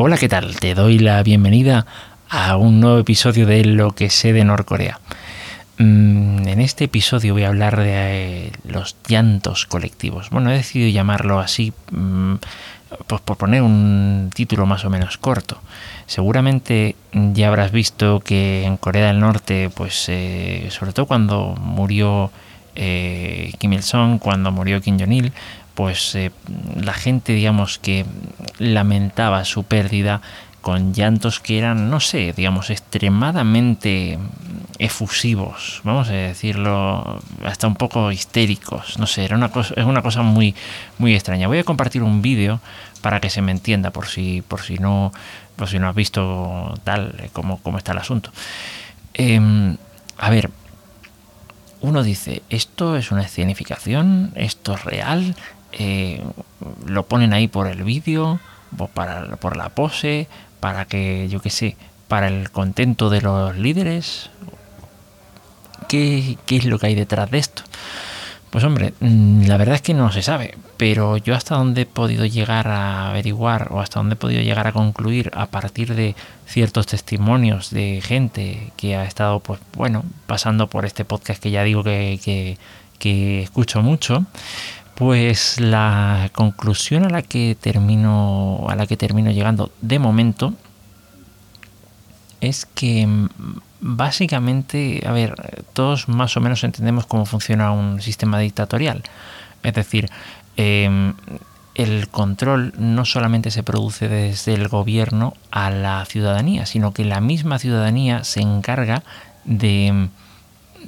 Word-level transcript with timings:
Hola, 0.00 0.16
¿qué 0.16 0.28
tal? 0.28 0.54
Te 0.60 0.76
doy 0.76 1.00
la 1.00 1.20
bienvenida 1.24 1.84
a 2.28 2.56
un 2.56 2.78
nuevo 2.78 3.00
episodio 3.00 3.46
de 3.46 3.64
Lo 3.64 3.90
que 3.96 4.10
sé 4.10 4.32
de 4.32 4.44
Norcorea. 4.44 5.00
Mm, 5.78 6.46
en 6.46 6.60
este 6.60 6.84
episodio 6.84 7.32
voy 7.32 7.42
a 7.42 7.48
hablar 7.48 7.76
de 7.76 8.52
los 8.62 8.94
llantos 9.08 9.66
colectivos. 9.66 10.30
Bueno, 10.30 10.52
he 10.52 10.54
decidido 10.54 10.88
llamarlo 10.88 11.40
así 11.40 11.72
mm, 11.90 12.34
pues 13.08 13.20
por 13.22 13.38
poner 13.38 13.62
un 13.62 14.30
título 14.32 14.66
más 14.66 14.84
o 14.84 14.90
menos 14.90 15.18
corto. 15.18 15.60
Seguramente 16.06 16.94
ya 17.12 17.48
habrás 17.48 17.72
visto 17.72 18.20
que 18.20 18.62
en 18.66 18.76
Corea 18.76 19.08
del 19.08 19.18
Norte, 19.18 19.68
pues 19.68 20.04
eh, 20.06 20.68
sobre 20.70 20.92
todo 20.92 21.06
cuando 21.06 21.56
murió 21.60 22.30
eh, 22.76 23.52
Kim 23.58 23.72
Il-sung, 23.72 24.20
cuando 24.20 24.52
murió 24.52 24.80
Kim 24.80 24.96
Jong-il, 24.96 25.32
pues 25.78 26.16
eh, 26.16 26.32
la 26.74 26.92
gente, 26.92 27.32
digamos, 27.34 27.78
que 27.78 28.04
lamentaba 28.58 29.44
su 29.44 29.62
pérdida 29.62 30.20
con 30.60 30.92
llantos 30.92 31.38
que 31.38 31.56
eran, 31.56 31.88
no 31.88 32.00
sé, 32.00 32.34
digamos, 32.36 32.70
extremadamente 32.70 34.18
efusivos, 34.80 35.80
vamos 35.84 36.08
a 36.08 36.14
decirlo, 36.14 37.22
hasta 37.44 37.68
un 37.68 37.76
poco 37.76 38.10
histéricos, 38.10 38.98
no 38.98 39.06
sé, 39.06 39.24
era 39.24 39.36
una 39.36 39.50
cosa, 39.50 39.74
es 39.76 39.84
una 39.84 40.02
cosa 40.02 40.22
muy, 40.22 40.56
muy 40.98 41.14
extraña. 41.14 41.46
Voy 41.46 41.58
a 41.58 41.64
compartir 41.64 42.02
un 42.02 42.22
vídeo 42.22 42.58
para 43.00 43.20
que 43.20 43.30
se 43.30 43.40
me 43.40 43.52
entienda, 43.52 43.92
por 43.92 44.08
si, 44.08 44.42
por 44.42 44.62
si 44.62 44.78
no, 44.78 45.12
por 45.54 45.68
si 45.68 45.78
no 45.78 45.88
has 45.88 45.94
visto 45.94 46.74
tal 46.82 47.14
eh, 47.20 47.30
como, 47.32 47.58
como 47.58 47.78
está 47.78 47.92
el 47.92 47.98
asunto. 47.98 48.32
Em, 49.14 49.76
a 50.16 50.28
ver, 50.28 50.50
uno 51.80 52.02
dice, 52.02 52.42
esto 52.50 52.96
es 52.96 53.12
una 53.12 53.22
escenificación, 53.22 54.32
esto 54.34 54.74
es 54.74 54.84
real, 54.84 55.36
eh, 55.72 56.22
lo 56.86 57.06
ponen 57.06 57.32
ahí 57.32 57.48
por 57.48 57.66
el 57.66 57.84
vídeo, 57.84 58.40
para, 58.94 59.36
por 59.36 59.56
la 59.56 59.70
pose, 59.70 60.28
para 60.60 60.84
que, 60.86 61.28
yo 61.28 61.40
qué 61.40 61.50
sé, 61.50 61.76
para 62.08 62.28
el 62.28 62.50
contento 62.50 63.10
de 63.10 63.20
los 63.20 63.56
líderes. 63.56 64.30
¿Qué, 65.88 66.36
¿Qué 66.46 66.56
es 66.56 66.64
lo 66.64 66.78
que 66.78 66.88
hay 66.88 66.94
detrás 66.94 67.30
de 67.30 67.38
esto? 67.38 67.62
Pues 68.50 68.64
hombre, 68.64 68.94
mm, 69.00 69.44
la 69.44 69.58
verdad 69.58 69.74
es 69.74 69.82
que 69.82 69.92
no 69.92 70.10
se 70.10 70.22
sabe, 70.22 70.56
pero 70.78 71.18
yo 71.18 71.34
hasta 71.34 71.54
donde 71.56 71.82
he 71.82 71.86
podido 71.86 72.24
llegar 72.24 72.68
a 72.68 73.10
averiguar 73.10 73.68
o 73.70 73.80
hasta 73.80 74.00
donde 74.00 74.14
he 74.14 74.16
podido 74.16 74.40
llegar 74.42 74.66
a 74.66 74.72
concluir 74.72 75.30
a 75.34 75.46
partir 75.46 75.94
de 75.94 76.14
ciertos 76.46 76.86
testimonios 76.86 77.70
de 77.70 78.00
gente 78.02 78.72
que 78.76 78.96
ha 78.96 79.04
estado, 79.04 79.40
pues 79.40 79.60
bueno, 79.74 80.02
pasando 80.26 80.68
por 80.68 80.86
este 80.86 81.04
podcast 81.04 81.42
que 81.42 81.50
ya 81.50 81.62
digo 81.62 81.84
que, 81.84 82.56
que 82.98 83.42
escucho 83.42 83.82
mucho, 83.82 84.24
pues 84.98 85.60
la 85.60 86.28
conclusión 86.34 87.04
a 87.04 87.08
la 87.08 87.22
que 87.22 87.56
termino 87.58 88.66
a 88.68 88.74
la 88.74 88.84
que 88.88 88.96
termino 88.96 89.30
llegando 89.30 89.70
de 89.80 90.00
momento 90.00 90.54
es 92.40 92.66
que 92.66 93.06
mm, 93.06 93.28
básicamente, 93.80 95.04
a 95.06 95.12
ver, 95.12 95.62
todos 95.72 96.08
más 96.08 96.36
o 96.36 96.40
menos 96.40 96.64
entendemos 96.64 97.06
cómo 97.06 97.26
funciona 97.26 97.70
un 97.70 98.02
sistema 98.02 98.40
dictatorial. 98.40 99.04
Es 99.62 99.74
decir, 99.74 100.10
em, 100.56 101.14
el 101.76 102.08
control 102.08 102.74
no 102.76 103.04
solamente 103.04 103.52
se 103.52 103.62
produce 103.62 104.08
desde 104.08 104.54
el 104.54 104.66
gobierno 104.66 105.34
a 105.52 105.70
la 105.70 106.04
ciudadanía, 106.06 106.66
sino 106.66 106.92
que 106.92 107.04
la 107.04 107.20
misma 107.20 107.60
ciudadanía 107.60 108.24
se 108.24 108.40
encarga 108.40 109.04
de 109.44 110.08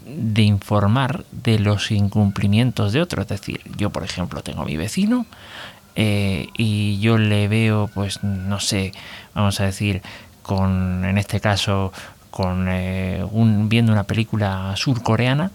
de 0.07 0.43
informar 0.43 1.25
de 1.31 1.59
los 1.59 1.91
incumplimientos 1.91 2.93
de 2.93 3.03
otro. 3.03 3.23
Es 3.23 3.29
decir, 3.29 3.61
yo 3.77 3.91
por 3.91 4.05
ejemplo 4.05 4.43
tengo 4.43 4.63
a 4.63 4.67
mi 4.67 4.77
vecino 4.77 5.27
eh, 5.97 6.49
y 6.57 6.99
yo 7.01 7.19
le 7.19 7.49
veo, 7.49 7.91
pues 7.93 8.23
no 8.23 8.61
sé, 8.61 8.93
vamos 9.35 9.61
a 9.61 9.65
decir, 9.65 10.03
con, 10.43 11.05
en 11.05 11.19
este 11.19 11.41
caso, 11.41 11.93
con 12.31 12.67
eh, 12.69 13.25
un, 13.31 13.69
viendo 13.69 13.93
una 13.93 14.05
película 14.05 14.75
surcoreana, 14.77 15.51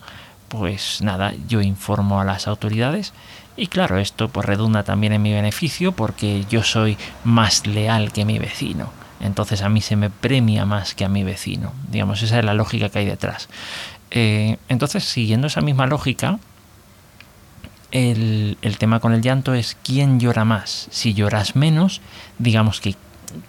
pues 0.50 1.02
nada, 1.02 1.34
yo 1.48 1.62
informo 1.62 2.20
a 2.20 2.26
las 2.26 2.48
autoridades 2.48 3.14
y 3.58 3.68
claro, 3.68 3.98
esto 3.98 4.28
pues 4.28 4.46
redunda 4.46 4.84
también 4.84 5.14
en 5.14 5.22
mi 5.22 5.34
beneficio 5.34 5.94
porque 5.94 6.46
yo 6.50 6.64
soy 6.64 6.98
más 7.24 7.66
leal 7.66 8.12
que 8.12 8.26
mi 8.26 8.38
vecino. 8.38 8.90
Entonces 9.22 9.62
a 9.62 9.70
mí 9.70 9.82
se 9.82 9.96
me 9.96 10.10
premia 10.10 10.66
más 10.66 10.94
que 10.94 11.06
a 11.06 11.10
mi 11.10 11.24
vecino. 11.24 11.72
Digamos, 11.90 12.22
esa 12.22 12.40
es 12.40 12.46
la 12.46 12.54
lógica 12.54 12.90
que 12.90 13.00
hay 13.00 13.06
detrás. 13.06 13.48
Eh, 14.16 14.58
entonces, 14.70 15.04
siguiendo 15.04 15.48
esa 15.48 15.60
misma 15.60 15.88
lógica, 15.88 16.40
el, 17.92 18.58
tema 18.80 19.02
con 19.02 19.14
el 19.14 19.22
llanto 19.22 19.54
es 19.54 19.78
quién 19.84 20.22
llora 20.22 20.46
más. 20.46 20.88
Si 20.90 21.14
lloras 21.14 21.58
menos, 21.58 22.02
digamos 22.40 22.80
que, 22.80 22.96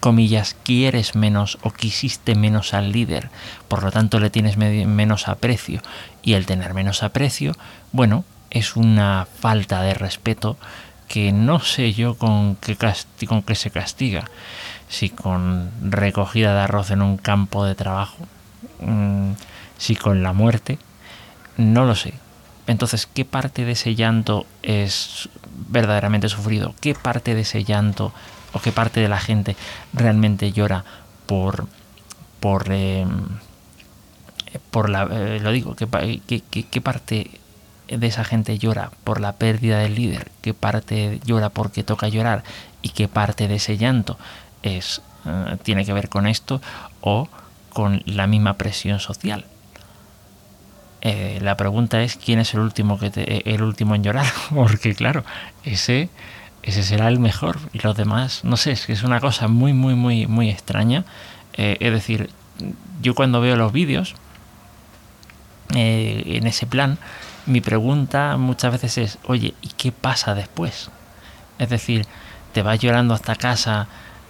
comillas, 0.01 0.57
quieres 0.63 1.15
menos 1.15 1.57
o 1.61 1.71
quisiste 1.71 2.35
menos 2.35 2.73
al 2.73 2.91
líder, 2.91 3.29
por 3.69 3.81
lo 3.81 3.91
tanto 3.91 4.19
le 4.19 4.29
tienes 4.29 4.57
menos 4.57 5.29
aprecio. 5.29 5.81
Y 6.21 6.33
el 6.33 6.45
tener 6.45 6.73
menos 6.73 7.01
aprecio, 7.01 7.53
bueno, 7.93 8.25
es 8.49 8.75
una 8.75 9.25
falta 9.39 9.81
de 9.81 9.93
respeto 9.93 10.57
que 11.07 11.31
no 11.31 11.61
sé 11.61 11.93
yo 11.93 12.15
con 12.15 12.57
qué, 12.57 12.77
con 13.25 13.41
qué 13.41 13.55
se 13.55 13.71
castiga. 13.71 14.25
Si 14.89 15.09
con 15.09 15.71
recogida 15.81 16.53
de 16.53 16.59
arroz 16.59 16.91
en 16.91 17.01
un 17.01 17.15
campo 17.15 17.63
de 17.63 17.75
trabajo. 17.75 18.27
Mm, 18.81 19.31
si 19.77 19.95
con 19.95 20.23
la 20.23 20.33
muerte, 20.33 20.79
no 21.57 21.85
lo 21.85 21.95
sé. 21.95 22.13
Entonces, 22.67 23.07
¿qué 23.07 23.23
parte 23.23 23.63
de 23.63 23.71
ese 23.71 23.95
llanto 23.95 24.45
es 24.61 25.29
verdaderamente 25.69 26.29
sufrido? 26.29 26.75
¿Qué 26.81 26.93
parte 26.93 27.33
de 27.33 27.41
ese 27.41 27.63
llanto 27.63 28.13
o 28.53 28.59
qué 28.59 28.71
parte 28.71 28.99
de 28.99 29.07
la 29.07 29.19
gente 29.19 29.55
realmente 29.93 30.51
llora 30.51 30.83
por 31.25 31.67
por 32.39 32.71
em, 32.71 33.09
por 34.71 34.89
la 34.89 35.07
eh, 35.11 35.39
lo 35.39 35.51
digo 35.51 35.75
¿qué, 35.75 36.41
qué, 36.49 36.81
parte 36.81 37.31
de 37.87 38.07
esa 38.07 38.23
gente 38.23 38.57
llora 38.57 38.91
por 39.03 39.19
la 39.19 39.33
pérdida 39.33 39.79
del 39.79 39.95
líder 39.95 40.31
qué 40.41 40.53
parte 40.53 41.19
llora 41.25 41.49
porque 41.49 41.83
toca 41.83 42.07
llorar 42.07 42.43
y 42.81 42.89
qué 42.89 43.07
parte 43.07 43.47
de 43.47 43.55
ese 43.55 43.77
llanto 43.77 44.17
es 44.63 45.01
eh, 45.25 45.57
tiene 45.63 45.85
que 45.85 45.93
ver 45.93 46.09
con 46.09 46.27
esto 46.27 46.61
o 47.01 47.27
con 47.73 48.01
la 48.05 48.27
misma 48.27 48.53
presión 48.53 48.99
social 48.99 49.45
eh, 51.07 51.39
la 51.41 51.55
pregunta 51.55 52.03
es 52.03 52.17
quién 52.17 52.37
es 52.39 52.53
el 52.53 52.59
último 52.59 52.99
que 52.99 53.09
eh, 53.15 53.41
el 53.45 53.63
último 53.63 53.95
en 53.95 54.03
llorar, 54.03 54.25
porque 54.53 54.93
claro, 54.93 55.23
ese 55.63 56.09
ese 56.63 56.83
será 56.83 57.07
el 57.07 57.17
mejor 57.17 57.59
y 57.71 57.79
los 57.79 57.95
demás, 57.95 58.43
no 58.43 58.57
sé, 58.57 58.73
es 58.73 58.85
que 58.85 58.91
es 58.91 59.03
una 59.03 59.21
cosa 59.21 59.47
muy 59.47 59.71
muy 59.71 59.95
muy 59.95 60.27
muy 60.27 60.49
extraña. 60.49 61.05
Eh, 61.53 61.77
es 61.79 61.93
decir, 61.93 62.29
yo 63.01 63.15
cuando 63.15 63.39
veo 63.39 63.55
los 63.55 63.71
vídeos 63.71 64.15
en 65.73 66.45
ese 66.45 66.65
plan, 66.65 66.97
mi 67.45 67.61
pregunta 67.61 68.35
muchas 68.35 68.73
veces 68.73 68.97
es, 68.97 69.17
oye, 69.23 69.53
¿y 69.61 69.69
qué 69.77 69.93
pasa 69.93 70.35
después? 70.35 70.89
Es 71.57 71.69
decir, 71.69 72.05
te 72.53 72.63
vas 72.63 72.79
llorando 72.79 73.13
hasta 73.13 73.35
casa 73.35 73.87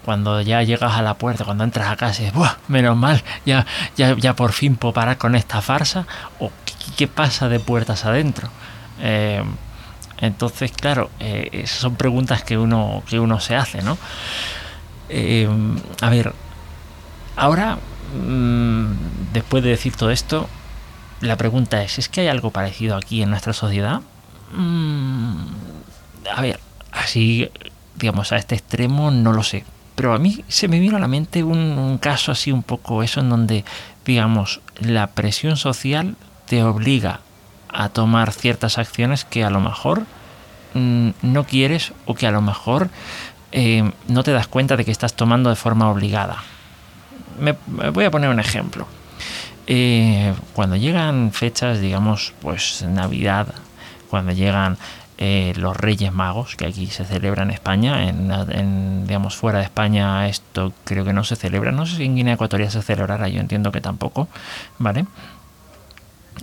cuando 0.07 0.39
ya 0.39 0.63
llegas 0.63 0.93
a 0.93 1.01
la 1.01 1.15
puerta, 1.15 1.43
cuando 1.43 1.65
entras 1.65 1.89
a 1.89 1.97
casa 1.97 2.21
y 2.21 2.25
dices, 2.27 2.39
menos 2.69 2.95
mal, 2.95 3.21
ya, 3.45 3.65
ya, 3.97 4.15
ya 4.15 4.35
por 4.37 4.53
fin 4.53 4.77
puedo 4.77 4.93
parar 4.93 5.17
con 5.17 5.35
esta 5.35 5.61
farsa, 5.61 6.05
qué, 6.97 7.07
pasa 7.07 7.49
de 7.49 7.59
puertas 7.59 8.05
adentro. 8.05 8.49
Eh, 8.99 9.43
entonces, 10.19 10.71
claro, 10.71 11.09
eh, 11.19 11.65
son 11.67 11.95
preguntas 11.95 12.43
que 12.43 12.57
uno, 12.57 13.03
que 13.07 13.19
uno 13.19 13.39
se 13.39 13.55
hace, 13.55 13.81
¿no? 13.81 13.97
Eh, 15.09 15.47
a 16.01 16.09
ver, 16.09 16.33
ahora, 17.35 17.77
mm, 18.19 19.31
después 19.33 19.63
de 19.63 19.69
decir 19.69 19.95
todo 19.95 20.11
esto, 20.11 20.49
la 21.21 21.35
pregunta 21.35 21.83
es, 21.83 21.99
¿es 21.99 22.09
que 22.09 22.21
hay 22.21 22.27
algo 22.27 22.51
parecido 22.51 22.95
aquí 22.95 23.21
en 23.21 23.29
nuestra 23.29 23.53
sociedad? 23.53 24.01
Mm, 24.51 25.45
a 26.35 26.41
ver, 26.41 26.59
así, 26.91 27.49
digamos, 27.95 28.31
a 28.31 28.37
este 28.37 28.55
extremo 28.55 29.11
no 29.11 29.33
lo 29.33 29.43
sé, 29.43 29.65
pero 29.95 30.13
a 30.13 30.19
mí 30.19 30.43
se 30.47 30.67
me 30.67 30.79
vino 30.79 30.97
a 30.97 30.99
la 30.99 31.07
mente 31.07 31.43
un, 31.43 31.97
caso 31.99 32.31
así 32.31 32.51
un 32.51 32.63
poco 32.63 33.01
eso 33.01 33.19
en 33.19 33.29
donde, 33.29 33.65
digamos, 34.05 34.61
la 34.79 35.07
presión 35.07 35.57
social 35.57 36.15
te 36.47 36.63
obliga 36.63 37.19
a 37.69 37.89
tomar 37.89 38.31
ciertas 38.31 38.77
acciones 38.77 39.25
que 39.25 39.43
a 39.43 39.49
lo 39.49 39.59
mejor 39.59 40.03
mm, 40.73 41.09
no 41.21 41.43
quieres 41.43 41.93
o 42.05 42.15
que 42.15 42.27
a 42.27 42.31
lo 42.31 42.41
mejor 42.41 42.89
eh, 43.51 43.91
no 44.07 44.23
te 44.23 44.31
das 44.31 44.47
cuenta 44.47 44.75
de 44.77 44.85
que 44.85 44.91
estás 44.91 45.13
tomando 45.13 45.49
de 45.49 45.55
forma 45.55 45.89
obligada. 45.89 46.37
Me, 47.39 47.55
voy 47.91 48.05
a 48.05 48.11
poner 48.11 48.29
un 48.29 48.39
ejemplo. 48.39 48.87
Eh, 49.67 50.33
cuando 50.53 50.75
llegan 50.75 51.31
fechas, 51.33 51.79
digamos, 51.81 52.33
pues 52.41 52.83
Navidad, 52.87 53.47
cuando 54.09 54.31
llegan 54.31 54.77
eh, 55.17 55.53
los 55.57 55.75
Reyes 55.75 56.13
Magos, 56.13 56.55
que 56.55 56.65
aquí 56.65 56.87
se 56.87 57.03
celebra 57.03 57.43
en 57.43 57.51
España, 57.51 58.07
en, 58.07 59.07
digamos 59.07 59.35
fuera 59.35 59.59
de 59.59 59.65
España 59.65 60.27
esto 60.27 60.73
creo 60.83 61.03
que 61.03 61.13
no 61.13 61.23
se 61.23 61.35
celebra, 61.35 61.71
no 61.71 61.85
sé 61.85 61.97
si 61.97 62.05
en 62.05 62.15
Guinea 62.15 62.35
Ecuatorial 62.35 62.69
se 62.69 62.81
celebrará, 62.81 63.27
yo 63.27 63.41
entiendo 63.41 63.71
que 63.71 63.81
tampoco, 63.81 64.27
¿vale? 64.77 65.05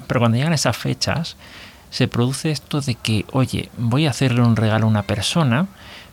Pero 0.07 0.21
cuando 0.21 0.37
llegan 0.37 0.53
esas 0.53 0.77
fechas, 0.77 1.37
se 1.91 2.09
produce 2.09 2.51
esto 2.51 2.81
de 2.81 2.97
que, 2.97 3.25
oye, 3.33 3.71
voy 3.79 4.07
a 4.07 4.11
hacerle 4.11 4.43
un 4.43 4.57
regalo 4.57 4.87
a 4.87 4.91
una 4.91 5.03
persona, 5.03 5.67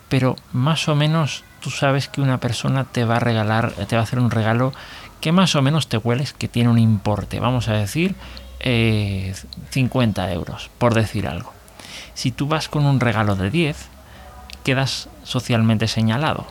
pero 0.09 0.35
más 0.53 0.87
o 0.87 0.95
menos 0.95 1.43
tú 1.59 1.69
sabes 1.69 2.07
que 2.07 2.21
una 2.21 2.39
persona 2.39 2.83
te 2.83 3.05
va 3.05 3.17
a 3.17 3.19
regalar, 3.19 3.71
te 3.71 3.95
va 3.95 4.01
a 4.01 4.03
hacer 4.03 4.19
un 4.19 4.31
regalo 4.31 4.73
que 5.21 5.31
más 5.31 5.55
o 5.55 5.61
menos 5.61 5.87
te 5.87 5.97
hueles 5.97 6.33
que 6.33 6.47
tiene 6.47 6.69
un 6.69 6.79
importe, 6.79 7.39
vamos 7.39 7.67
a 7.67 7.73
decir 7.73 8.15
50 8.59 10.29
eh, 10.29 10.33
euros, 10.33 10.69
por 10.77 10.93
decir 10.93 11.27
algo. 11.27 11.53
Si 12.13 12.31
tú 12.31 12.47
vas 12.47 12.67
con 12.67 12.85
un 12.85 12.99
regalo 12.99 13.35
de 13.35 13.49
10, 13.49 13.77
quedas 14.63 15.09
socialmente 15.23 15.87
señalado. 15.87 16.45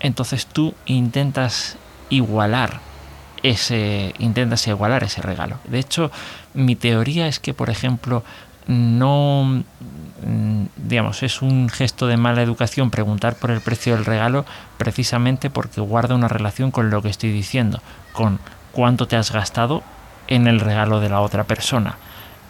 Entonces 0.00 0.46
tú 0.46 0.74
intentas 0.86 1.76
igualar 2.10 2.80
ese 3.42 4.14
intentas 4.18 4.66
igualar 4.66 5.04
ese 5.04 5.22
regalo. 5.22 5.58
De 5.64 5.78
hecho, 5.78 6.10
mi 6.54 6.76
teoría 6.76 7.26
es 7.26 7.40
que, 7.40 7.54
por 7.54 7.70
ejemplo, 7.70 8.22
no 8.66 9.64
mm, 10.24 10.64
digamos, 10.76 11.22
es 11.22 11.42
un 11.42 11.68
gesto 11.68 12.06
de 12.06 12.16
mala 12.16 12.42
educación 12.42 12.90
preguntar 12.90 13.34
por 13.36 13.50
el 13.50 13.60
precio 13.60 13.94
del 13.94 14.04
regalo 14.04 14.44
precisamente 14.78 15.50
porque 15.50 15.80
guarda 15.80 16.14
una 16.14 16.28
relación 16.28 16.70
con 16.70 16.90
lo 16.90 17.02
que 17.02 17.08
estoy 17.08 17.32
diciendo, 17.32 17.82
con 18.12 18.38
cuánto 18.72 19.06
te 19.06 19.16
has 19.16 19.32
gastado 19.32 19.82
en 20.28 20.46
el 20.46 20.60
regalo 20.60 21.00
de 21.00 21.08
la 21.08 21.20
otra 21.20 21.44
persona. 21.44 21.96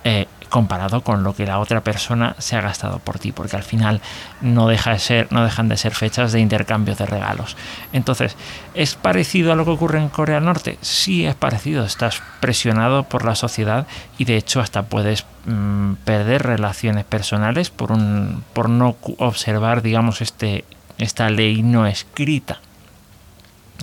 Eh, 0.05 0.27
comparado 0.53 1.01
con 1.01 1.23
lo 1.23 1.35
que 1.35 1.47
la 1.47 1.59
otra 1.59 1.81
persona 1.81 2.37
se 2.39 2.57
ha 2.57 2.61
gastado 2.61 2.99
por 2.99 3.19
ti, 3.19 3.33
porque 3.33 3.57
al 3.57 3.63
final 3.63 4.03
no, 4.43 4.69
deja 4.69 4.93
de 4.93 4.99
ser, 4.99 5.33
no 5.33 5.43
dejan 5.43 5.71
de 5.71 5.79
ser 5.79 5.95
fechas 5.95 6.31
de 6.31 6.41
intercambio 6.41 6.95
de 6.95 7.07
regalos. 7.07 7.57
Entonces, 7.95 8.37
¿es 8.75 8.95
parecido 8.95 9.51
a 9.51 9.57
lo 9.57 9.65
que 9.65 9.71
ocurre 9.71 9.99
en 9.99 10.11
Corea 10.11 10.35
del 10.35 10.45
Norte? 10.45 10.77
Sí, 10.83 11.25
es 11.25 11.35
parecido. 11.35 11.87
Estás 11.87 12.21
presionado 12.41 13.05
por 13.05 13.25
la 13.25 13.35
sociedad 13.35 13.87
y 14.19 14.27
de 14.27 14.37
hecho 14.37 14.61
hasta 14.61 14.83
puedes 14.83 15.25
mm, 15.47 15.95
perder 16.05 16.43
relaciones 16.43 17.07
personales 17.07 17.71
por, 17.71 17.91
un, 17.91 18.45
por 18.53 18.69
no 18.69 18.97
observar, 19.17 19.81
digamos, 19.81 20.21
este, 20.21 20.67
esta 20.99 21.31
ley 21.31 21.63
no 21.63 21.87
escrita 21.87 22.61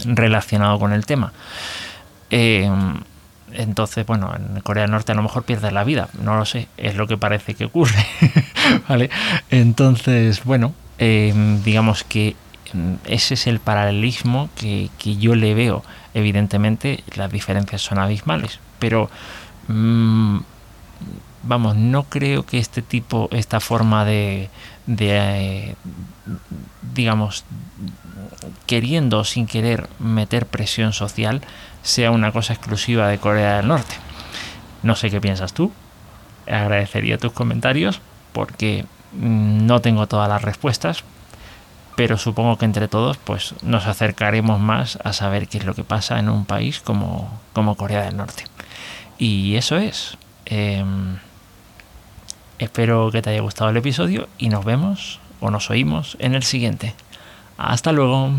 relacionado 0.05 0.77
con 0.77 0.93
el 0.93 1.07
tema. 1.07 1.33
Eh, 2.29 2.69
entonces, 3.53 4.05
bueno, 4.05 4.33
en 4.35 4.61
Corea 4.61 4.83
del 4.83 4.91
Norte 4.91 5.11
a 5.11 5.15
lo 5.15 5.23
mejor 5.23 5.43
pierdes 5.43 5.73
la 5.73 5.83
vida, 5.83 6.09
no 6.21 6.37
lo 6.37 6.45
sé, 6.45 6.67
es 6.77 6.95
lo 6.95 7.07
que 7.07 7.17
parece 7.17 7.53
que 7.55 7.65
ocurre, 7.65 8.05
¿vale? 8.89 9.09
Entonces, 9.49 10.43
bueno, 10.43 10.73
em, 10.97 11.61
digamos 11.63 12.03
que 12.03 12.35
em, 12.73 12.97
ese 13.05 13.33
es 13.33 13.47
el 13.47 13.59
paralelismo 13.59 14.49
que, 14.55 14.89
yo 15.17 15.35
le 15.35 15.53
veo. 15.53 15.83
Evidentemente, 16.13 17.03
las 17.15 17.31
diferencias 17.31 17.81
son 17.81 17.99
abismales, 17.99 18.59
pero 18.79 19.09
mm, 19.67 20.39
vamos, 21.43 21.75
no 21.75 22.03
creo 22.03 22.45
que 22.45 22.59
este 22.59 22.81
tipo, 22.81 23.29
esta 23.31 23.59
forma 23.59 24.05
de, 24.05 24.49
de 24.85 25.69
eh, 25.69 25.75
digamos, 26.93 27.43
queriendo 28.65 29.19
o 29.19 29.23
sin 29.23 29.47
querer 29.47 29.89
meter 29.99 30.45
presión 30.45 30.93
social, 30.93 31.41
sea 31.81 32.11
una 32.11 32.31
cosa 32.31 32.53
exclusiva 32.53 33.07
de 33.07 33.17
Corea 33.17 33.57
del 33.57 33.67
Norte. 33.67 33.95
No 34.83 34.95
sé 34.95 35.09
qué 35.09 35.21
piensas 35.21 35.53
tú. 35.53 35.71
Agradecería 36.47 37.17
tus 37.17 37.31
comentarios 37.31 38.01
porque 38.33 38.85
mm, 39.13 39.65
no 39.65 39.81
tengo 39.81 40.07
todas 40.07 40.29
las 40.29 40.41
respuestas, 40.41 41.03
pero 41.95 42.17
supongo 42.17 42.57
que 42.57 42.65
entre 42.65 42.87
todos 42.87 43.17
pues 43.17 43.55
nos 43.61 43.85
acercaremos 43.85 44.59
más 44.59 44.97
a 45.03 45.13
saber 45.13 45.47
qué 45.47 45.57
es 45.57 45.65
lo 45.65 45.75
que 45.75 45.83
pasa 45.83 46.19
en 46.19 46.29
un 46.29 46.45
país 46.45 46.79
como, 46.79 47.39
como 47.53 47.75
Corea 47.75 48.03
del 48.03 48.17
Norte. 48.17 48.45
Y 49.17 49.55
eso 49.55 49.77
es. 49.77 50.17
Em, 50.45 51.17
espero 52.59 53.09
que 53.11 53.21
te 53.21 53.31
haya 53.31 53.41
gustado 53.41 53.69
el 53.69 53.77
episodio 53.77 54.27
y 54.37 54.49
nos 54.49 54.65
vemos 54.65 55.19
o 55.39 55.49
nos 55.49 55.69
oímos 55.69 56.17
en 56.19 56.35
el 56.35 56.43
siguiente. 56.43 56.93
Hasta 57.57 57.91
luego. 57.91 58.31